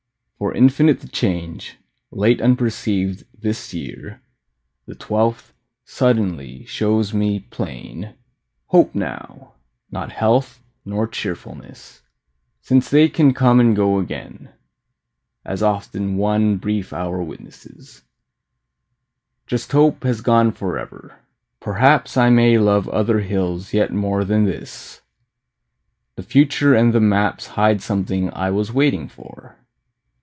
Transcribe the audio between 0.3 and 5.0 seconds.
For infinite The change, late unperceived, this year, The